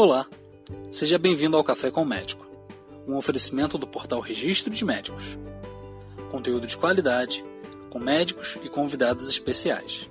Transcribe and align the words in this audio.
Olá, 0.00 0.28
seja 0.92 1.18
bem-vindo 1.18 1.56
ao 1.56 1.64
Café 1.64 1.90
com 1.90 2.02
o 2.02 2.06
Médico, 2.06 2.46
um 3.04 3.16
oferecimento 3.16 3.76
do 3.76 3.84
portal 3.84 4.20
Registro 4.20 4.72
de 4.72 4.84
Médicos. 4.84 5.36
Conteúdo 6.30 6.68
de 6.68 6.76
qualidade, 6.76 7.44
com 7.90 7.98
médicos 7.98 8.60
e 8.62 8.68
convidados 8.68 9.28
especiais. 9.28 10.08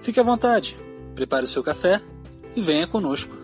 Fique 0.00 0.18
à 0.18 0.22
vontade, 0.22 0.78
prepare 1.14 1.44
o 1.44 1.46
seu 1.46 1.62
café 1.62 2.00
e 2.56 2.62
venha 2.62 2.86
conosco. 2.88 3.36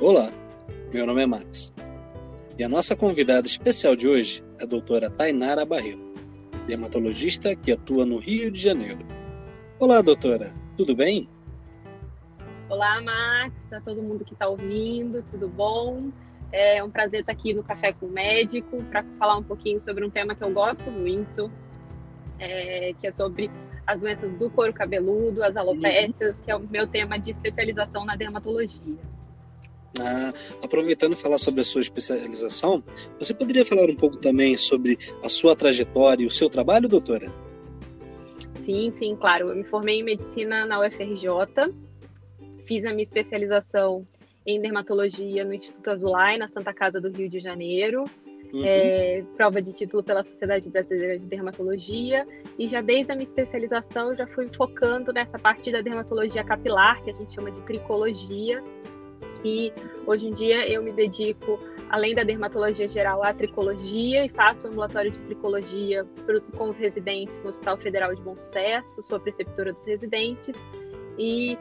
Olá, 0.00 0.28
meu 0.92 1.06
nome 1.06 1.22
é 1.22 1.26
Max 1.26 1.72
e 2.58 2.64
a 2.64 2.68
nossa 2.68 2.96
convidada 2.96 3.46
especial 3.46 3.94
de 3.94 4.08
hoje 4.08 4.42
é 4.58 4.64
a 4.64 4.66
doutora 4.66 5.08
Tainara 5.08 5.64
Barreto 5.64 6.11
dermatologista 6.66 7.54
que 7.56 7.72
atua 7.72 8.06
no 8.06 8.18
Rio 8.18 8.50
de 8.50 8.60
Janeiro. 8.60 9.04
Olá, 9.78 10.00
doutora, 10.00 10.54
tudo 10.76 10.94
bem? 10.94 11.28
Olá, 12.68 13.00
Max, 13.02 13.54
a 13.72 13.80
todo 13.80 14.02
mundo 14.02 14.24
que 14.24 14.32
está 14.32 14.48
ouvindo, 14.48 15.22
tudo 15.22 15.48
bom? 15.48 16.10
É 16.50 16.82
um 16.82 16.90
prazer 16.90 17.20
estar 17.20 17.32
aqui 17.32 17.52
no 17.52 17.64
Café 17.64 17.92
com 17.92 18.06
o 18.06 18.10
Médico 18.10 18.82
para 18.84 19.02
falar 19.18 19.38
um 19.38 19.42
pouquinho 19.42 19.80
sobre 19.80 20.04
um 20.04 20.10
tema 20.10 20.34
que 20.34 20.44
eu 20.44 20.50
gosto 20.52 20.90
muito, 20.90 21.50
é, 22.38 22.92
que 22.98 23.06
é 23.06 23.12
sobre 23.12 23.50
as 23.86 24.00
doenças 24.00 24.36
do 24.36 24.48
couro 24.50 24.72
cabeludo, 24.72 25.42
as 25.42 25.56
alopécias, 25.56 26.36
que 26.44 26.50
é 26.50 26.56
o 26.56 26.60
meu 26.60 26.86
tema 26.86 27.18
de 27.18 27.30
especialização 27.30 28.04
na 28.04 28.14
dermatologia. 28.14 28.98
Ah, 30.00 30.32
aproveitando 30.64 31.14
falar 31.16 31.38
sobre 31.38 31.60
a 31.60 31.64
sua 31.64 31.82
especialização, 31.82 32.82
você 33.18 33.34
poderia 33.34 33.64
falar 33.64 33.90
um 33.90 33.96
pouco 33.96 34.16
também 34.16 34.56
sobre 34.56 34.98
a 35.22 35.28
sua 35.28 35.54
trajetória 35.54 36.24
e 36.24 36.26
o 36.26 36.30
seu 36.30 36.48
trabalho, 36.48 36.88
doutora? 36.88 37.30
Sim, 38.62 38.92
sim, 38.96 39.16
claro. 39.16 39.50
Eu 39.50 39.56
me 39.56 39.64
formei 39.64 40.00
em 40.00 40.04
medicina 40.04 40.64
na 40.64 40.80
UFRJ, 40.80 41.28
fiz 42.66 42.84
a 42.84 42.90
minha 42.90 43.02
especialização 43.02 44.06
em 44.46 44.60
dermatologia 44.60 45.44
no 45.44 45.52
Instituto 45.52 45.90
Azulay, 45.90 46.38
na 46.38 46.48
Santa 46.48 46.72
Casa 46.72 47.00
do 47.00 47.10
Rio 47.10 47.28
de 47.28 47.38
Janeiro. 47.38 48.04
Uhum. 48.52 48.62
É, 48.66 49.24
prova 49.34 49.62
de 49.62 49.72
título 49.72 50.02
pela 50.02 50.22
Sociedade 50.22 50.68
Brasileira 50.68 51.18
de 51.18 51.24
Dermatologia 51.24 52.26
e 52.58 52.68
já 52.68 52.82
desde 52.82 53.10
a 53.10 53.14
minha 53.14 53.24
especialização 53.24 54.14
já 54.14 54.26
fui 54.26 54.46
focando 54.54 55.10
nessa 55.10 55.38
parte 55.38 55.72
da 55.72 55.80
dermatologia 55.80 56.44
capilar 56.44 57.02
que 57.02 57.10
a 57.10 57.14
gente 57.14 57.32
chama 57.32 57.50
de 57.50 57.62
tricologia 57.62 58.62
e 59.44 59.72
hoje 60.06 60.28
em 60.28 60.32
dia 60.32 60.68
eu 60.68 60.82
me 60.82 60.92
dedico, 60.92 61.58
além 61.90 62.14
da 62.14 62.22
dermatologia 62.22 62.88
geral, 62.88 63.22
à 63.22 63.32
tricologia 63.32 64.24
e 64.24 64.28
faço 64.28 64.66
ambulatório 64.66 65.10
de 65.10 65.20
tricologia 65.20 66.06
com 66.56 66.68
os 66.68 66.76
residentes 66.76 67.42
no 67.42 67.50
Hospital 67.50 67.76
Federal 67.78 68.14
de 68.14 68.22
Bom 68.22 68.36
Sucesso, 68.36 69.02
sou 69.02 69.18
preceptora 69.18 69.72
dos 69.72 69.84
residentes 69.84 70.54
e 71.18 71.58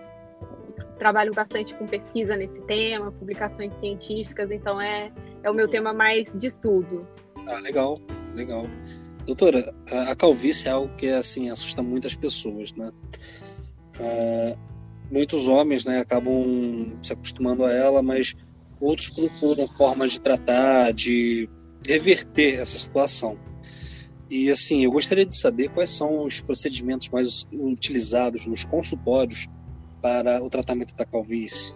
trabalho 0.98 1.34
bastante 1.34 1.74
com 1.76 1.86
pesquisa 1.88 2.36
nesse 2.36 2.62
tema, 2.62 3.12
publicações 3.12 3.74
científicas, 3.80 4.52
então 4.52 4.80
é, 4.80 5.12
é 5.44 5.50
o 5.50 5.54
meu 5.54 5.68
tema 5.68 5.94
mais 5.94 6.28
de 6.36 6.48
estudo. 6.48 7.08
Ah, 7.48 7.60
legal, 7.60 7.96
legal. 8.36 8.66
Doutora, 9.26 9.74
a 10.10 10.16
calvície 10.16 10.68
é 10.68 10.72
algo 10.72 10.94
que 10.96 11.08
assim 11.08 11.50
assusta 11.50 11.82
muitas 11.82 12.16
pessoas, 12.16 12.72
né? 12.74 12.92
Uh, 14.00 14.71
muitos 15.12 15.48
homens 15.48 15.84
né, 15.84 16.00
acabam 16.00 16.98
se 17.04 17.12
acostumando 17.14 17.66
a 17.66 17.72
ela, 17.72 18.02
mas 18.02 18.34
outros 18.80 19.10
procuram 19.10 19.68
formas 19.68 20.14
de 20.14 20.22
tratar, 20.22 20.92
de 20.94 21.50
reverter 21.86 22.56
essa 22.56 22.78
situação. 22.78 23.38
E 24.30 24.50
assim, 24.50 24.86
eu 24.86 24.92
gostaria 24.92 25.26
de 25.26 25.38
saber 25.38 25.68
quais 25.70 25.90
são 25.90 26.26
os 26.26 26.40
procedimentos 26.40 27.10
mais 27.10 27.46
utilizados 27.52 28.46
nos 28.46 28.64
consultórios 28.64 29.48
para 30.02 30.42
o 30.42 30.50
tratamento 30.50 30.96
da 30.96 31.06
calvície. 31.06 31.76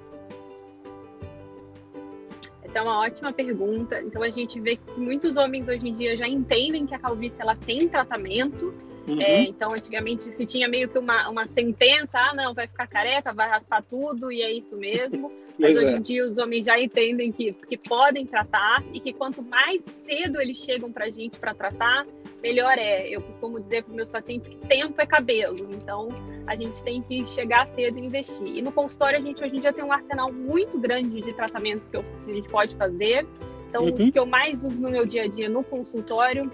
Essa 2.63 2.79
é 2.79 2.81
uma 2.81 3.01
ótima 3.01 3.33
pergunta. 3.33 4.01
Então 4.01 4.23
a 4.23 4.29
gente 4.29 4.59
vê 4.59 4.77
que 4.77 4.99
muitos 4.99 5.35
homens 5.35 5.67
hoje 5.67 5.87
em 5.87 5.93
dia 5.93 6.15
já 6.15 6.27
entendem 6.27 6.85
que 6.85 6.95
a 6.95 6.99
calvície 6.99 7.39
ela 7.39 7.55
tem 7.55 7.89
tratamento 7.89 8.73
Uhum. 9.07 9.21
É, 9.21 9.43
então, 9.43 9.71
antigamente 9.71 10.33
se 10.33 10.45
tinha 10.45 10.67
meio 10.67 10.89
que 10.89 10.97
uma, 10.97 11.29
uma 11.29 11.45
sentença, 11.45 12.17
ah, 12.17 12.33
não, 12.33 12.53
vai 12.53 12.67
ficar 12.67 12.87
careca, 12.87 13.33
vai 13.33 13.47
raspar 13.47 13.83
tudo 13.83 14.31
e 14.31 14.41
é 14.41 14.51
isso 14.51 14.75
mesmo. 14.75 15.31
Mas 15.59 15.77
hoje 15.77 15.87
é. 15.87 15.97
em 15.97 16.01
dia 16.01 16.27
os 16.27 16.37
homens 16.37 16.65
já 16.65 16.79
entendem 16.79 17.31
que, 17.31 17.53
que 17.53 17.77
podem 17.77 18.25
tratar 18.25 18.83
e 18.93 18.99
que 18.99 19.13
quanto 19.13 19.41
mais 19.41 19.81
cedo 20.03 20.41
eles 20.41 20.57
chegam 20.57 20.91
para 20.91 21.05
a 21.05 21.09
gente 21.09 21.39
para 21.39 21.53
tratar, 21.53 22.05
melhor 22.41 22.77
é. 22.77 23.07
Eu 23.07 23.21
costumo 23.21 23.59
dizer 23.59 23.83
para 23.83 23.93
meus 23.93 24.09
pacientes 24.09 24.49
que 24.49 24.57
tempo 24.67 24.99
é 24.99 25.05
cabelo, 25.05 25.69
então 25.71 26.09
a 26.47 26.55
gente 26.55 26.83
tem 26.83 27.01
que 27.01 27.25
chegar 27.25 27.65
cedo 27.67 27.97
e 27.97 28.05
investir. 28.05 28.57
E 28.57 28.61
no 28.61 28.71
consultório 28.71 29.19
a 29.19 29.21
gente 29.21 29.43
hoje 29.43 29.55
em 29.55 29.61
dia 29.61 29.71
tem 29.71 29.83
um 29.83 29.93
arsenal 29.93 30.31
muito 30.31 30.77
grande 30.77 31.21
de 31.21 31.33
tratamentos 31.33 31.87
que, 31.87 31.95
eu, 31.95 32.03
que 32.25 32.31
a 32.31 32.33
gente 32.33 32.49
pode 32.49 32.75
fazer. 32.75 33.25
Então, 33.69 33.83
uhum. 33.83 34.07
o 34.07 34.11
que 34.11 34.19
eu 34.19 34.25
mais 34.25 34.63
uso 34.63 34.81
no 34.81 34.89
meu 34.89 35.05
dia 35.05 35.23
a 35.23 35.27
dia 35.27 35.49
no 35.49 35.63
consultório 35.63 36.51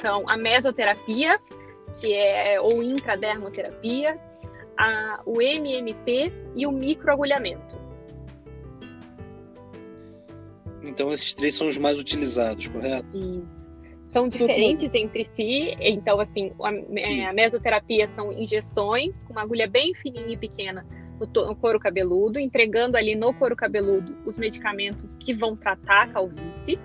são 0.00 0.28
a 0.28 0.36
mesoterapia, 0.36 1.40
que 2.00 2.12
é 2.12 2.60
ou 2.60 2.82
intradermoterapia, 2.82 4.18
a, 4.78 5.20
o 5.24 5.40
MMP 5.40 6.32
e 6.54 6.66
o 6.66 6.72
microagulhamento. 6.72 7.76
Então 10.82 11.10
esses 11.12 11.34
três 11.34 11.54
são 11.54 11.68
os 11.68 11.78
mais 11.78 11.98
utilizados, 11.98 12.68
correto? 12.68 13.16
Isso. 13.16 13.66
São 14.08 14.28
diferentes 14.28 14.94
entre 14.94 15.28
si, 15.34 15.76
então 15.78 16.20
assim, 16.20 16.52
a, 16.62 16.72
é, 17.00 17.26
a, 17.26 17.32
mesoterapia 17.32 18.08
são 18.10 18.32
injeções 18.32 19.22
com 19.24 19.32
uma 19.32 19.42
agulha 19.42 19.68
bem 19.68 19.94
fininha 19.94 20.32
e 20.32 20.36
pequena 20.36 20.86
no, 21.20 21.46
no 21.46 21.56
couro 21.56 21.78
cabeludo, 21.78 22.38
entregando 22.38 22.96
ali 22.96 23.14
no 23.14 23.34
couro 23.34 23.56
cabeludo 23.56 24.16
os 24.24 24.38
medicamentos 24.38 25.16
que 25.16 25.34
vão 25.34 25.56
tratar 25.56 26.04
a 26.04 26.08
calvície. 26.08 26.78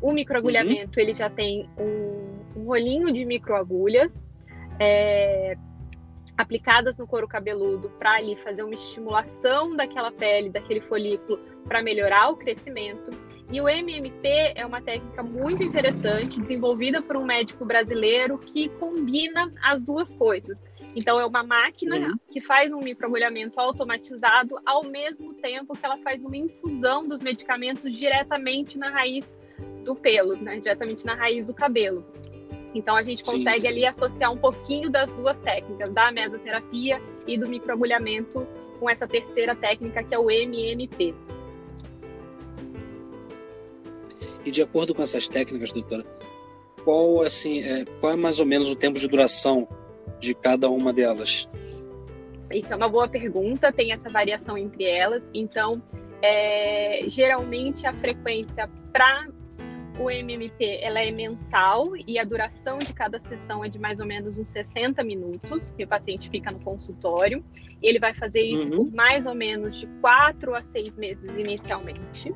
O 0.00 0.12
microagulhamento, 0.12 0.98
uhum. 0.98 1.02
ele 1.02 1.14
já 1.14 1.30
tem 1.30 1.68
um, 1.78 2.35
um 2.35 2.35
rolinho 2.66 3.12
de 3.12 3.24
microagulhas 3.24 4.24
é, 4.78 5.56
aplicadas 6.36 6.98
no 6.98 7.06
couro 7.06 7.26
cabeludo 7.26 7.88
para 7.98 8.16
ali 8.16 8.36
fazer 8.36 8.62
uma 8.62 8.74
estimulação 8.74 9.74
daquela 9.74 10.12
pele, 10.12 10.50
daquele 10.50 10.80
folículo, 10.80 11.38
para 11.64 11.82
melhorar 11.82 12.28
o 12.30 12.36
crescimento. 12.36 13.10
E 13.50 13.60
o 13.60 13.68
MMP 13.68 14.52
é 14.56 14.66
uma 14.66 14.82
técnica 14.82 15.22
muito 15.22 15.62
interessante, 15.62 16.40
desenvolvida 16.40 17.00
por 17.00 17.16
um 17.16 17.24
médico 17.24 17.64
brasileiro 17.64 18.38
que 18.38 18.68
combina 18.70 19.52
as 19.62 19.80
duas 19.80 20.12
coisas. 20.12 20.58
Então, 20.96 21.20
é 21.20 21.26
uma 21.26 21.44
máquina 21.44 21.96
uhum. 21.96 22.16
que 22.30 22.40
faz 22.40 22.72
um 22.72 22.80
microagulhamento 22.80 23.60
automatizado 23.60 24.58
ao 24.64 24.82
mesmo 24.84 25.34
tempo 25.34 25.76
que 25.76 25.84
ela 25.84 25.98
faz 25.98 26.24
uma 26.24 26.36
infusão 26.36 27.06
dos 27.06 27.20
medicamentos 27.20 27.94
diretamente 27.94 28.76
na 28.78 28.90
raiz 28.90 29.24
do 29.84 29.94
pelo, 29.94 30.34
né, 30.36 30.58
diretamente 30.58 31.04
na 31.06 31.14
raiz 31.14 31.44
do 31.44 31.54
cabelo. 31.54 32.04
Então 32.76 32.94
a 32.94 33.02
gente 33.02 33.24
consegue 33.24 33.60
sim, 33.60 33.62
sim. 33.62 33.68
ali 33.68 33.86
associar 33.86 34.30
um 34.30 34.36
pouquinho 34.36 34.90
das 34.90 35.12
duas 35.14 35.38
técnicas, 35.38 35.92
da 35.92 36.12
mesoterapia 36.12 37.00
e 37.26 37.38
do 37.38 37.48
microagulhamento 37.48 38.46
com 38.78 38.90
essa 38.90 39.08
terceira 39.08 39.54
técnica 39.56 40.02
que 40.02 40.14
é 40.14 40.18
o 40.18 40.30
MMP. 40.30 41.14
E 44.44 44.50
de 44.50 44.62
acordo 44.62 44.94
com 44.94 45.02
essas 45.02 45.26
técnicas, 45.28 45.72
doutora, 45.72 46.04
qual 46.84 47.22
assim, 47.22 47.60
é, 47.64 47.84
qual 48.00 48.12
é 48.12 48.16
mais 48.16 48.38
ou 48.38 48.46
menos 48.46 48.70
o 48.70 48.76
tempo 48.76 48.98
de 48.98 49.08
duração 49.08 49.66
de 50.20 50.34
cada 50.34 50.68
uma 50.68 50.92
delas? 50.92 51.48
Isso 52.52 52.72
é 52.72 52.76
uma 52.76 52.88
boa 52.88 53.08
pergunta, 53.08 53.72
tem 53.72 53.90
essa 53.90 54.08
variação 54.08 54.56
entre 54.56 54.84
elas. 54.84 55.28
Então, 55.34 55.82
é, 56.22 57.00
geralmente 57.08 57.86
a 57.86 57.92
frequência 57.94 58.70
para 58.92 59.28
o 59.98 60.10
MMP 60.10 60.78
ela 60.82 61.00
é 61.00 61.10
mensal 61.10 61.96
e 61.96 62.18
a 62.18 62.24
duração 62.24 62.78
de 62.78 62.92
cada 62.92 63.18
sessão 63.18 63.64
é 63.64 63.68
de 63.68 63.78
mais 63.78 63.98
ou 63.98 64.06
menos 64.06 64.36
uns 64.36 64.50
60 64.50 65.02
minutos, 65.02 65.72
que 65.76 65.84
o 65.84 65.88
paciente 65.88 66.28
fica 66.28 66.50
no 66.50 66.60
consultório. 66.60 67.44
Ele 67.82 67.98
vai 67.98 68.14
fazer 68.14 68.42
isso 68.42 68.72
uhum. 68.72 68.86
por 68.86 68.94
mais 68.94 69.26
ou 69.26 69.34
menos 69.34 69.78
de 69.78 69.86
4 70.00 70.54
a 70.54 70.62
6 70.62 70.96
meses 70.96 71.30
inicialmente. 71.36 72.34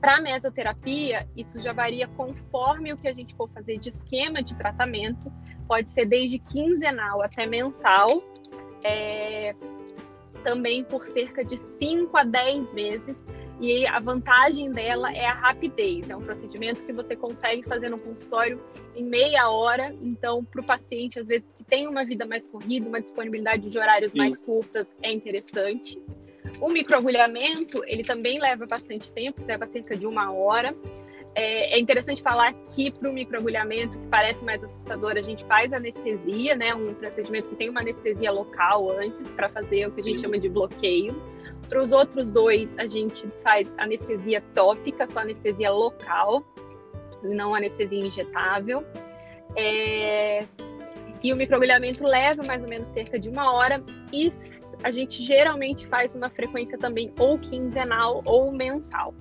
Para 0.00 0.16
a 0.16 0.20
mesoterapia, 0.20 1.28
isso 1.36 1.60
já 1.60 1.72
varia 1.72 2.06
conforme 2.08 2.92
o 2.92 2.96
que 2.96 3.08
a 3.08 3.12
gente 3.12 3.34
for 3.34 3.48
fazer 3.50 3.78
de 3.78 3.90
esquema 3.90 4.42
de 4.42 4.56
tratamento. 4.56 5.32
Pode 5.66 5.90
ser 5.90 6.06
desde 6.06 6.38
quinzenal 6.38 7.20
até 7.22 7.46
mensal, 7.46 8.22
é, 8.84 9.54
também 10.44 10.84
por 10.84 11.04
cerca 11.04 11.44
de 11.44 11.56
5 11.56 12.16
a 12.16 12.24
10 12.24 12.72
meses 12.74 13.16
e 13.60 13.86
a 13.86 13.98
vantagem 13.98 14.70
dela 14.72 15.12
é 15.12 15.26
a 15.26 15.32
rapidez. 15.32 16.08
É 16.08 16.16
um 16.16 16.22
procedimento 16.22 16.84
que 16.84 16.92
você 16.92 17.16
consegue 17.16 17.62
fazer 17.64 17.88
no 17.88 17.98
consultório 17.98 18.60
em 18.94 19.04
meia 19.04 19.50
hora. 19.50 19.94
Então, 20.00 20.44
para 20.44 20.60
o 20.60 20.64
paciente, 20.64 21.18
às 21.18 21.26
vezes, 21.26 21.46
que 21.56 21.64
tem 21.64 21.88
uma 21.88 22.04
vida 22.04 22.24
mais 22.24 22.46
corrida, 22.46 22.88
uma 22.88 23.00
disponibilidade 23.00 23.68
de 23.68 23.78
horários 23.78 24.12
Sim. 24.12 24.18
mais 24.18 24.40
curtas, 24.40 24.94
é 25.02 25.12
interessante. 25.12 26.00
O 26.60 26.68
microagulhamento, 26.68 27.82
ele 27.86 28.04
também 28.04 28.40
leva 28.40 28.64
bastante 28.64 29.12
tempo, 29.12 29.44
leva 29.44 29.66
cerca 29.66 29.96
de 29.96 30.06
uma 30.06 30.32
hora. 30.32 30.74
É, 31.34 31.76
é 31.76 31.78
interessante 31.78 32.22
falar 32.22 32.52
que 32.52 32.90
para 32.90 33.08
o 33.10 33.12
microagulhamento, 33.12 33.98
que 33.98 34.06
parece 34.06 34.44
mais 34.44 34.62
assustador, 34.62 35.12
a 35.12 35.22
gente 35.22 35.44
faz 35.44 35.72
anestesia, 35.72 36.56
né? 36.56 36.74
Um 36.74 36.94
procedimento 36.94 37.50
que 37.50 37.56
tem 37.56 37.70
uma 37.70 37.80
anestesia 37.80 38.30
local 38.30 38.90
antes 38.92 39.30
para 39.32 39.48
fazer 39.48 39.86
o 39.86 39.92
que 39.92 40.00
a 40.00 40.04
gente 40.04 40.20
chama 40.20 40.38
de 40.38 40.48
bloqueio. 40.48 41.20
Para 41.68 41.82
os 41.82 41.92
outros 41.92 42.30
dois, 42.30 42.76
a 42.78 42.86
gente 42.86 43.28
faz 43.42 43.70
anestesia 43.76 44.42
tópica, 44.54 45.06
só 45.06 45.20
anestesia 45.20 45.70
local, 45.70 46.42
não 47.22 47.54
anestesia 47.54 48.06
injetável. 48.06 48.84
É... 49.56 50.46
E 51.22 51.32
o 51.32 51.36
microagulhamento 51.36 52.04
leva 52.04 52.42
mais 52.44 52.62
ou 52.62 52.68
menos 52.68 52.88
cerca 52.90 53.18
de 53.18 53.28
uma 53.28 53.52
hora 53.52 53.82
e 54.12 54.32
a 54.82 54.90
gente 54.90 55.22
geralmente 55.22 55.86
faz 55.86 56.12
numa 56.12 56.30
frequência 56.30 56.78
também 56.78 57.12
ou 57.18 57.38
quinzenal 57.38 58.22
ou 58.24 58.52
mensal. 58.52 59.14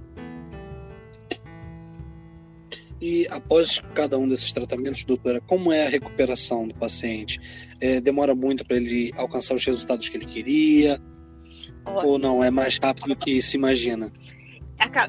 E 3.01 3.27
após 3.29 3.81
cada 3.93 4.17
um 4.17 4.27
desses 4.27 4.51
tratamentos, 4.51 5.03
doutora, 5.03 5.39
como 5.41 5.71
é 5.71 5.85
a 5.85 5.89
recuperação 5.89 6.67
do 6.67 6.73
paciente? 6.73 7.39
É, 7.79 8.01
demora 8.01 8.33
muito 8.33 8.65
para 8.65 8.77
ele 8.77 9.11
alcançar 9.15 9.53
os 9.53 9.65
resultados 9.65 10.09
que 10.09 10.17
ele 10.17 10.25
queria? 10.25 10.99
Ótimo. 11.85 12.11
Ou 12.11 12.19
não? 12.19 12.43
É 12.43 12.51
mais 12.51 12.77
rápido 12.77 13.07
do 13.09 13.15
que 13.15 13.41
se 13.41 13.57
imagina? 13.57 14.11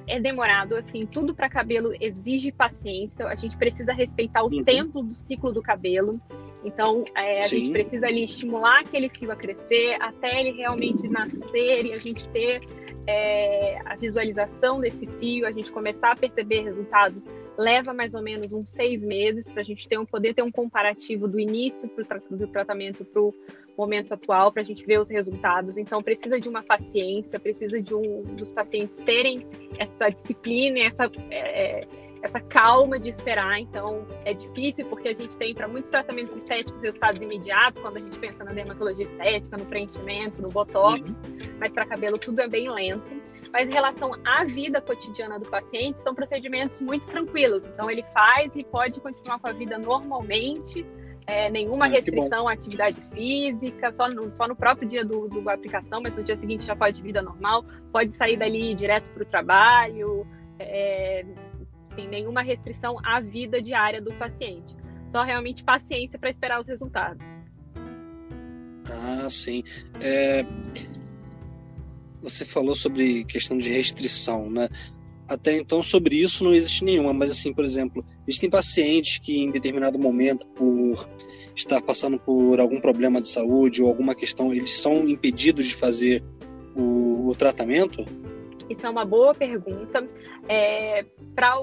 É 0.06 0.18
demorado, 0.18 0.76
assim, 0.76 1.04
tudo 1.04 1.34
para 1.34 1.48
cabelo 1.48 1.92
exige 2.00 2.50
paciência. 2.50 3.26
A 3.26 3.34
gente 3.34 3.56
precisa 3.56 3.92
respeitar 3.92 4.42
o 4.42 4.50
uhum. 4.50 4.64
tempo 4.64 5.02
do 5.02 5.14
ciclo 5.14 5.52
do 5.52 5.62
cabelo. 5.62 6.20
Então, 6.64 7.04
é, 7.14 7.38
a 7.38 7.40
Sim. 7.42 7.58
gente 7.58 7.72
precisa 7.72 8.06
ali 8.06 8.24
estimular 8.24 8.80
aquele 8.80 9.08
fio 9.08 9.30
a 9.30 9.36
crescer 9.36 9.96
até 10.00 10.40
ele 10.40 10.56
realmente 10.56 11.06
nascer 11.06 11.84
e 11.84 11.92
a 11.92 11.98
gente 11.98 12.28
ter 12.30 12.60
é, 13.06 13.78
a 13.84 13.94
visualização 13.94 14.80
desse 14.80 15.06
fio, 15.18 15.46
a 15.46 15.52
gente 15.52 15.70
começar 15.70 16.12
a 16.12 16.16
perceber 16.16 16.62
resultados, 16.62 17.26
leva 17.58 17.92
mais 17.92 18.14
ou 18.14 18.22
menos 18.22 18.52
uns 18.52 18.70
seis 18.70 19.04
meses 19.04 19.50
para 19.50 19.62
a 19.62 19.64
gente 19.64 19.88
ter 19.88 19.98
um, 19.98 20.06
poder 20.06 20.32
ter 20.32 20.42
um 20.42 20.50
comparativo 20.50 21.26
do 21.26 21.40
início 21.40 21.88
pro, 21.88 22.06
do 22.30 22.46
tratamento 22.46 23.04
para 23.04 23.20
o 23.20 23.34
momento 23.76 24.14
atual, 24.14 24.52
para 24.52 24.62
a 24.62 24.64
gente 24.64 24.86
ver 24.86 25.00
os 25.00 25.10
resultados. 25.10 25.76
Então, 25.76 26.02
precisa 26.02 26.40
de 26.40 26.48
uma 26.48 26.62
paciência, 26.62 27.38
precisa 27.40 27.82
de 27.82 27.94
um 27.94 28.22
dos 28.36 28.50
pacientes 28.50 28.96
terem 28.98 29.44
essa 29.78 30.08
disciplina, 30.08 30.78
essa. 30.80 31.10
É, 31.30 31.80
essa 32.22 32.40
calma 32.40 32.98
de 32.98 33.08
esperar. 33.08 33.60
Então, 33.60 34.06
é 34.24 34.34
difícil 34.34 34.86
porque 34.86 35.08
a 35.08 35.14
gente 35.14 35.36
tem 35.36 35.54
para 35.54 35.68
muitos 35.68 35.88
tratamentos 35.88 36.36
estéticos 36.36 36.82
resultados 36.82 37.20
imediatos, 37.20 37.80
quando 37.80 37.96
a 37.96 38.00
gente 38.00 38.18
pensa 38.18 38.44
na 38.44 38.52
dermatologia 38.52 39.04
estética, 39.04 39.56
no 39.56 39.66
preenchimento, 39.66 40.42
no 40.42 40.48
botox, 40.48 41.08
uhum. 41.08 41.14
mas 41.58 41.72
para 41.72 41.86
cabelo 41.86 42.18
tudo 42.18 42.40
é 42.40 42.48
bem 42.48 42.70
lento. 42.70 43.12
Mas 43.52 43.68
em 43.68 43.72
relação 43.72 44.12
à 44.24 44.44
vida 44.44 44.80
cotidiana 44.80 45.38
do 45.38 45.48
paciente, 45.48 46.00
são 46.02 46.14
procedimentos 46.14 46.80
muito 46.80 47.06
tranquilos. 47.06 47.64
Então, 47.64 47.90
ele 47.90 48.04
faz 48.12 48.50
e 48.54 48.64
pode 48.64 49.00
continuar 49.00 49.38
com 49.38 49.48
a 49.48 49.52
vida 49.52 49.78
normalmente, 49.78 50.84
é, 51.26 51.50
nenhuma 51.50 51.84
ah, 51.84 51.88
restrição 51.88 52.48
à 52.48 52.52
atividade 52.52 53.00
física, 53.12 53.92
só 53.92 54.08
no, 54.08 54.34
só 54.34 54.48
no 54.48 54.56
próprio 54.56 54.88
dia 54.88 55.04
do, 55.04 55.28
do 55.28 55.48
aplicação, 55.50 56.00
mas 56.00 56.16
no 56.16 56.22
dia 56.22 56.36
seguinte 56.36 56.64
já 56.64 56.74
pode 56.74 57.02
vida 57.02 57.20
normal, 57.20 57.64
pode 57.92 58.12
sair 58.12 58.36
dali 58.38 58.74
direto 58.74 59.10
para 59.10 59.22
o 59.22 59.26
trabalho, 59.26 60.26
é, 60.58 61.24
assim, 61.84 62.08
nenhuma 62.08 62.42
restrição 62.42 62.96
à 63.04 63.20
vida 63.20 63.60
diária 63.62 64.00
do 64.00 64.12
paciente. 64.14 64.74
Só 65.12 65.22
realmente 65.22 65.64
paciência 65.64 66.18
para 66.18 66.30
esperar 66.30 66.60
os 66.60 66.68
resultados. 66.68 67.26
Ah, 68.90 69.28
sim. 69.28 69.62
É... 70.02 70.44
Você 72.28 72.44
falou 72.44 72.74
sobre 72.74 73.24
questão 73.24 73.56
de 73.58 73.70
restrição, 73.70 74.50
né? 74.50 74.68
Até 75.28 75.56
então, 75.56 75.82
sobre 75.82 76.16
isso 76.16 76.42
não 76.42 76.54
existe 76.54 76.84
nenhuma, 76.84 77.12
mas 77.12 77.30
assim, 77.30 77.52
por 77.52 77.64
exemplo, 77.64 78.04
existem 78.26 78.48
pacientes 78.48 79.18
que 79.18 79.40
em 79.42 79.50
determinado 79.50 79.98
momento, 79.98 80.46
por 80.48 81.08
estar 81.54 81.82
passando 81.82 82.18
por 82.18 82.58
algum 82.58 82.80
problema 82.80 83.20
de 83.20 83.28
saúde 83.28 83.82
ou 83.82 83.88
alguma 83.88 84.14
questão, 84.14 84.54
eles 84.54 84.70
são 84.70 85.06
impedidos 85.06 85.66
de 85.66 85.74
fazer 85.74 86.24
o, 86.74 87.28
o 87.28 87.34
tratamento? 87.34 88.06
Isso 88.68 88.86
é 88.86 88.90
uma 88.90 89.04
boa 89.04 89.34
pergunta. 89.34 90.06
É, 90.48 91.04
Para 91.34 91.54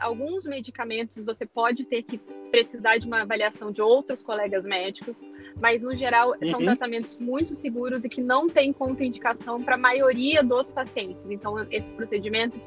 alguns 0.00 0.46
medicamentos, 0.46 1.22
você 1.24 1.46
pode 1.46 1.84
ter 1.84 2.02
que 2.02 2.18
precisar 2.50 2.98
de 2.98 3.06
uma 3.06 3.22
avaliação 3.22 3.70
de 3.70 3.80
outros 3.80 4.22
colegas 4.22 4.64
médicos, 4.64 5.20
mas 5.60 5.82
no 5.82 5.96
geral 5.96 6.34
uhum. 6.40 6.48
são 6.48 6.60
tratamentos 6.60 7.16
muito 7.18 7.54
seguros 7.54 8.04
e 8.04 8.08
que 8.08 8.20
não 8.20 8.46
tem 8.46 8.72
contraindicação 8.72 9.62
para 9.62 9.74
a 9.74 9.78
maioria 9.78 10.42
dos 10.42 10.70
pacientes. 10.70 11.24
Então, 11.30 11.58
esses 11.70 11.94
procedimentos, 11.94 12.66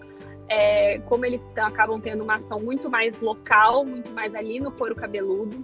é, 0.50 1.00
como 1.00 1.26
eles 1.26 1.46
acabam 1.58 2.00
tendo 2.00 2.24
uma 2.24 2.36
ação 2.36 2.60
muito 2.60 2.90
mais 2.90 3.20
local, 3.22 3.86
muito 3.86 4.12
mais 4.12 4.34
ali 4.34 4.60
no 4.60 4.72
couro 4.72 4.96
cabeludo, 4.96 5.64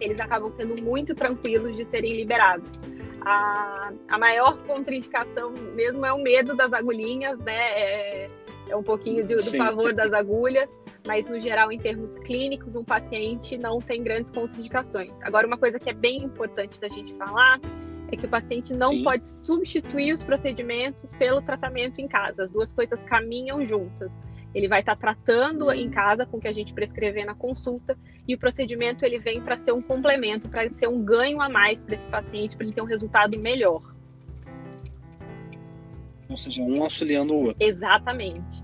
eles 0.00 0.18
acabam 0.18 0.50
sendo 0.50 0.80
muito 0.82 1.14
tranquilos 1.14 1.76
de 1.76 1.84
serem 1.86 2.16
liberados 2.16 2.80
a, 3.22 3.92
a 4.08 4.18
maior 4.18 4.56
contraindicação 4.66 5.52
mesmo 5.74 6.04
é 6.04 6.12
o 6.12 6.18
medo 6.18 6.56
das 6.56 6.72
agulhinhas, 6.72 7.38
né? 7.40 7.54
É, 7.54 8.30
é 8.68 8.76
um 8.76 8.82
pouquinho 8.82 9.26
do, 9.26 9.36
do 9.36 9.58
pavor 9.58 9.92
das 9.92 10.12
agulhas, 10.12 10.68
mas 11.06 11.28
no 11.28 11.40
geral, 11.40 11.72
em 11.72 11.78
termos 11.78 12.16
clínicos, 12.18 12.76
um 12.76 12.84
paciente 12.84 13.58
não 13.58 13.78
tem 13.78 14.02
grandes 14.02 14.30
contraindicações. 14.30 15.12
Agora, 15.22 15.46
uma 15.46 15.58
coisa 15.58 15.78
que 15.78 15.90
é 15.90 15.92
bem 15.92 16.24
importante 16.24 16.80
da 16.80 16.88
gente 16.88 17.12
falar 17.14 17.60
é 18.12 18.16
que 18.16 18.26
o 18.26 18.28
paciente 18.28 18.72
não 18.72 18.90
Sim. 18.90 19.04
pode 19.04 19.26
substituir 19.26 20.12
os 20.12 20.22
procedimentos 20.22 21.12
pelo 21.14 21.42
tratamento 21.42 22.00
em 22.00 22.08
casa. 22.08 22.42
As 22.42 22.50
duas 22.50 22.72
coisas 22.72 23.02
caminham 23.04 23.64
juntas. 23.64 24.10
Ele 24.54 24.68
vai 24.68 24.80
estar 24.80 24.96
tá 24.96 25.00
tratando 25.00 25.70
em 25.72 25.90
casa 25.90 26.26
com 26.26 26.38
o 26.38 26.40
que 26.40 26.48
a 26.48 26.52
gente 26.52 26.72
prescrever 26.72 27.24
na 27.24 27.34
consulta 27.34 27.96
e 28.26 28.34
o 28.34 28.38
procedimento 28.38 29.04
ele 29.04 29.18
vem 29.18 29.40
para 29.40 29.56
ser 29.56 29.72
um 29.72 29.82
complemento, 29.82 30.48
para 30.48 30.68
ser 30.74 30.88
um 30.88 31.02
ganho 31.02 31.40
a 31.40 31.48
mais 31.48 31.84
para 31.84 31.96
esse 31.96 32.08
paciente, 32.08 32.56
para 32.56 32.66
ele 32.66 32.74
ter 32.74 32.82
um 32.82 32.86
resultado 32.86 33.38
melhor. 33.38 33.82
Ou 36.28 36.36
seja, 36.36 36.62
um 36.62 36.82
auxiliando 36.82 37.34
o 37.34 37.46
outro. 37.46 37.56
Exatamente. 37.58 38.62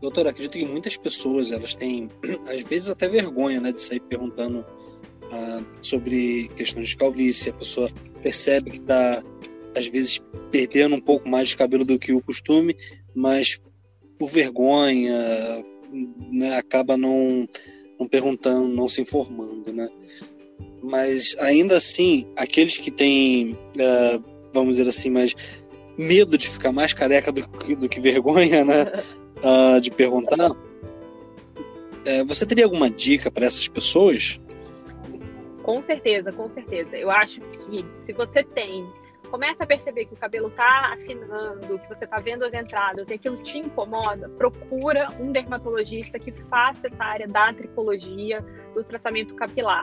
Doutora, 0.00 0.30
acredito 0.30 0.58
que 0.58 0.64
muitas 0.64 0.96
pessoas 0.96 1.50
elas 1.50 1.74
têm, 1.74 2.10
às 2.46 2.62
vezes, 2.62 2.90
até 2.90 3.08
vergonha 3.08 3.60
né, 3.60 3.72
de 3.72 3.80
sair 3.80 4.00
perguntando 4.00 4.64
ah, 5.32 5.62
sobre 5.80 6.48
questões 6.56 6.90
de 6.90 6.96
calvície. 6.96 7.50
A 7.50 7.54
pessoa 7.54 7.90
percebe 8.22 8.70
que 8.70 8.78
está, 8.78 9.22
às 9.76 9.86
vezes, 9.86 10.22
perdendo 10.50 10.94
um 10.94 11.00
pouco 11.00 11.28
mais 11.28 11.48
de 11.48 11.56
cabelo 11.56 11.84
do 11.84 11.98
que 11.98 12.12
o 12.12 12.22
costume, 12.22 12.76
mas 13.14 13.60
por 14.18 14.28
vergonha, 14.28 15.64
né, 16.32 16.56
acaba 16.56 16.96
não, 16.96 17.46
não 17.98 18.08
perguntando, 18.08 18.68
não 18.68 18.88
se 18.88 19.02
informando, 19.02 19.72
né? 19.72 19.88
Mas 20.82 21.36
ainda 21.38 21.76
assim, 21.76 22.26
aqueles 22.36 22.76
que 22.76 22.90
têm, 22.90 23.52
uh, 23.52 24.22
vamos 24.52 24.76
dizer 24.76 24.88
assim, 24.88 25.10
mais 25.10 25.34
medo 25.98 26.36
de 26.36 26.48
ficar 26.48 26.72
mais 26.72 26.92
careca 26.92 27.32
do, 27.32 27.46
do 27.76 27.88
que 27.88 28.00
vergonha, 28.00 28.64
né? 28.64 28.84
Uh, 29.38 29.80
de 29.80 29.90
perguntar. 29.90 30.50
Uh, 30.50 32.24
você 32.26 32.44
teria 32.44 32.64
alguma 32.64 32.90
dica 32.90 33.30
para 33.30 33.46
essas 33.46 33.66
pessoas? 33.68 34.40
Com 35.62 35.80
certeza, 35.80 36.30
com 36.30 36.50
certeza. 36.50 36.96
Eu 36.96 37.10
acho 37.10 37.40
que 37.40 37.84
se 38.02 38.12
você 38.12 38.44
tem 38.44 38.86
começa 39.34 39.64
a 39.64 39.66
perceber 39.66 40.04
que 40.04 40.14
o 40.14 40.16
cabelo 40.16 40.48
tá 40.50 40.92
afinando, 40.92 41.76
que 41.76 41.88
você 41.88 42.06
tá 42.06 42.20
vendo 42.20 42.44
as 42.44 42.54
entradas 42.54 43.10
e 43.10 43.14
aquilo 43.14 43.36
te 43.42 43.58
incomoda, 43.58 44.28
procura 44.28 45.08
um 45.18 45.32
dermatologista 45.32 46.20
que 46.20 46.30
faça 46.30 46.86
essa 46.86 47.02
área 47.02 47.26
da 47.26 47.52
tricologia, 47.52 48.40
do 48.72 48.84
tratamento 48.84 49.34
capilar. 49.34 49.82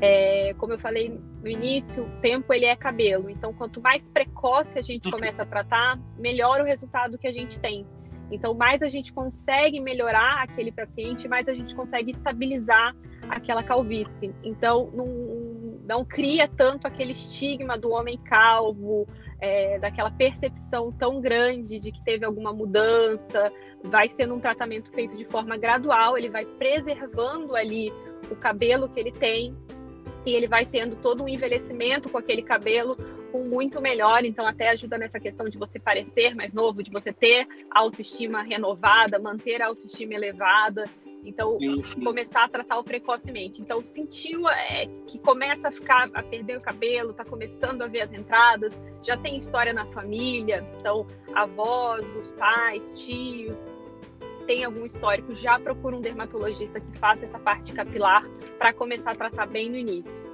É, 0.00 0.52
como 0.54 0.72
eu 0.72 0.80
falei 0.80 1.16
no 1.40 1.48
início, 1.48 2.02
o 2.02 2.20
tempo 2.20 2.52
ele 2.52 2.64
é 2.64 2.74
cabelo. 2.74 3.30
Então, 3.30 3.54
quanto 3.54 3.80
mais 3.80 4.10
precoce 4.10 4.76
a 4.76 4.82
gente 4.82 5.08
começa 5.08 5.44
a 5.44 5.46
tratar, 5.46 5.96
melhor 6.18 6.60
o 6.60 6.64
resultado 6.64 7.16
que 7.16 7.28
a 7.28 7.32
gente 7.32 7.60
tem. 7.60 7.86
Então, 8.32 8.52
mais 8.52 8.82
a 8.82 8.88
gente 8.88 9.12
consegue 9.12 9.78
melhorar 9.78 10.42
aquele 10.42 10.72
paciente, 10.72 11.28
mais 11.28 11.46
a 11.46 11.54
gente 11.54 11.72
consegue 11.72 12.10
estabilizar 12.10 12.96
aquela 13.28 13.62
calvície. 13.62 14.34
Então, 14.42 14.90
não, 14.92 15.06
não 15.82 16.04
cria 16.04 16.48
tanto 16.48 16.86
aquele 16.86 17.12
estigma 17.12 17.76
do 17.76 17.90
homem 17.90 18.16
calvo, 18.18 19.06
é, 19.40 19.78
daquela 19.78 20.10
percepção 20.10 20.92
tão 20.92 21.20
grande 21.20 21.78
de 21.78 21.90
que 21.90 22.02
teve 22.02 22.24
alguma 22.24 22.52
mudança. 22.52 23.52
Vai 23.82 24.08
sendo 24.08 24.34
um 24.34 24.40
tratamento 24.40 24.92
feito 24.92 25.16
de 25.16 25.24
forma 25.24 25.56
gradual, 25.56 26.16
ele 26.16 26.30
vai 26.30 26.46
preservando 26.46 27.56
ali 27.56 27.92
o 28.30 28.36
cabelo 28.36 28.88
que 28.88 29.00
ele 29.00 29.10
tem 29.10 29.56
e 30.24 30.34
ele 30.34 30.46
vai 30.46 30.64
tendo 30.64 30.94
todo 30.96 31.24
um 31.24 31.28
envelhecimento 31.28 32.08
com 32.08 32.16
aquele 32.16 32.42
cabelo 32.42 32.96
com 33.32 33.44
muito 33.44 33.80
melhor, 33.80 34.24
então 34.24 34.46
até 34.46 34.68
ajuda 34.68 34.98
nessa 34.98 35.18
questão 35.18 35.48
de 35.48 35.58
você 35.58 35.78
parecer 35.78 36.34
mais 36.34 36.52
novo, 36.52 36.82
de 36.82 36.90
você 36.90 37.12
ter 37.12 37.48
autoestima 37.70 38.42
renovada, 38.42 39.18
manter 39.18 39.62
a 39.62 39.68
autoestima 39.68 40.14
elevada. 40.14 40.84
Então, 41.24 41.56
começar 42.02 42.44
a 42.44 42.48
tratar 42.48 42.82
precocemente. 42.82 43.62
Então, 43.62 43.82
sentiu 43.84 44.48
é, 44.48 44.86
que 45.06 45.18
começa 45.18 45.68
a 45.68 45.72
ficar, 45.72 46.10
a 46.14 46.22
perder 46.22 46.58
o 46.58 46.60
cabelo, 46.60 47.12
está 47.12 47.24
começando 47.24 47.82
a 47.82 47.86
ver 47.86 48.00
as 48.00 48.12
entradas, 48.12 48.72
já 49.02 49.16
tem 49.16 49.38
história 49.38 49.72
na 49.72 49.86
família, 49.86 50.66
então, 50.78 51.06
avós, 51.34 52.04
os 52.16 52.30
pais, 52.32 53.00
tios, 53.00 53.56
tem 54.46 54.64
algum 54.64 54.84
histórico, 54.84 55.34
já 55.34 55.58
procura 55.58 55.96
um 55.96 56.00
dermatologista 56.00 56.80
que 56.80 56.98
faça 56.98 57.24
essa 57.24 57.38
parte 57.38 57.72
capilar 57.72 58.28
para 58.58 58.72
começar 58.72 59.12
a 59.12 59.16
tratar 59.16 59.46
bem 59.46 59.70
no 59.70 59.76
início. 59.76 60.32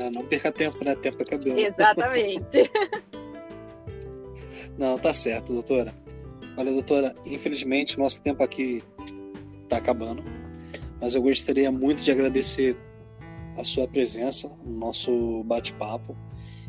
É, 0.00 0.10
não 0.10 0.24
perca 0.24 0.52
tempo, 0.52 0.84
né? 0.84 0.94
Tempo 0.94 1.22
é 1.22 1.24
cabelo. 1.24 1.58
Exatamente. 1.58 2.70
não, 4.78 4.98
tá 4.98 5.12
certo, 5.12 5.52
doutora. 5.52 6.03
Olha, 6.56 6.72
doutora, 6.72 7.14
infelizmente 7.26 7.98
nosso 7.98 8.22
tempo 8.22 8.42
aqui 8.42 8.82
está 9.64 9.78
acabando, 9.78 10.22
mas 11.00 11.14
eu 11.14 11.22
gostaria 11.22 11.70
muito 11.70 12.02
de 12.02 12.12
agradecer 12.12 12.76
a 13.58 13.64
sua 13.64 13.88
presença 13.88 14.48
no 14.64 14.76
nosso 14.76 15.42
bate-papo 15.44 16.16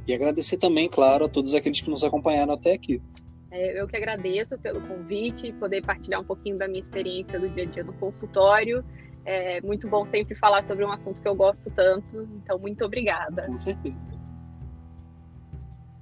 e 0.08 0.14
agradecer 0.14 0.58
também, 0.58 0.88
claro, 0.90 1.26
a 1.26 1.30
todos 1.30 1.54
aqueles 1.54 1.82
que 1.82 1.90
nos 1.90 2.04
acompanharam 2.04 2.54
até 2.54 2.74
aqui. 2.74 3.02
É, 3.52 3.80
eu 3.80 3.88
que 3.88 3.96
agradeço 3.96 4.58
pelo 4.58 4.82
convite, 4.82 5.52
poder 5.54 5.84
partilhar 5.84 6.20
um 6.20 6.26
pouquinho 6.26 6.58
da 6.58 6.68
minha 6.68 6.82
experiência 6.82 7.40
do 7.40 7.48
dia 7.50 7.64
a 7.64 7.68
dia 7.68 7.84
no 7.84 7.94
consultório. 7.94 8.84
É 9.24 9.62
muito 9.62 9.88
bom 9.88 10.06
sempre 10.06 10.36
falar 10.36 10.64
sobre 10.64 10.84
um 10.86 10.92
assunto 10.92 11.22
que 11.22 11.28
eu 11.28 11.36
gosto 11.36 11.72
tanto, 11.72 12.28
então 12.44 12.60
muito 12.60 12.84
obrigada. 12.86 13.44
Com 13.44 13.58
certeza. 13.58 14.25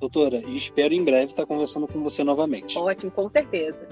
Doutora, 0.04 0.36
e 0.46 0.58
espero 0.58 0.94
em 0.94 1.02
breve 1.02 1.28
estar 1.28 1.46
conversando 1.46 1.88
com 1.88 2.04
você 2.04 2.26
novamente. 2.26 2.78
Ótimo, 2.78 3.10
com 3.10 3.30
certeza. 3.30 3.88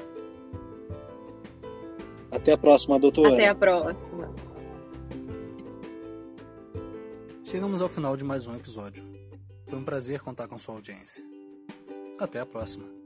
Até 2.30 2.52
a 2.52 2.58
próxima, 2.58 3.00
doutora. 3.00 3.34
Até 3.34 3.48
a 3.48 3.56
próxima. 3.56 4.36
Chegamos 7.46 7.82
ao 7.82 7.88
final 7.88 8.18
de 8.18 8.26
mais 8.26 8.46
um 8.46 8.54
episódio. 8.58 9.06
Foi 9.66 9.80
um 9.80 9.86
prazer 9.86 10.20
contar 10.20 10.50
com 10.50 10.60
sua 10.60 10.76
audiência. 10.76 11.24
Até 12.20 12.42
a 12.42 12.46
próxima. 12.46 13.01